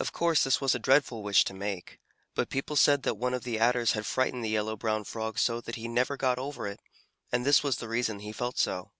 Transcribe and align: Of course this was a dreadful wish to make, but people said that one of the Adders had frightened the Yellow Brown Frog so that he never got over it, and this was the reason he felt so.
Of 0.00 0.10
course 0.10 0.42
this 0.42 0.60
was 0.60 0.74
a 0.74 0.78
dreadful 0.80 1.22
wish 1.22 1.44
to 1.44 1.54
make, 1.54 2.00
but 2.34 2.50
people 2.50 2.74
said 2.74 3.04
that 3.04 3.14
one 3.14 3.32
of 3.32 3.44
the 3.44 3.60
Adders 3.60 3.92
had 3.92 4.04
frightened 4.04 4.44
the 4.44 4.48
Yellow 4.50 4.74
Brown 4.74 5.04
Frog 5.04 5.38
so 5.38 5.60
that 5.60 5.76
he 5.76 5.86
never 5.86 6.16
got 6.16 6.36
over 6.40 6.66
it, 6.66 6.80
and 7.30 7.46
this 7.46 7.62
was 7.62 7.76
the 7.76 7.86
reason 7.86 8.18
he 8.18 8.32
felt 8.32 8.58
so. 8.58 8.90